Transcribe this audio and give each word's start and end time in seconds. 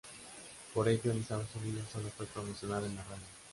Por 0.73 0.87
ello, 0.87 1.11
en 1.11 1.19
Estados 1.19 1.55
Unidos 1.61 1.87
sólo 1.93 2.09
fue 2.09 2.25
promocionado 2.25 2.87
en 2.87 2.95
la 2.95 3.03
radio. 3.03 3.25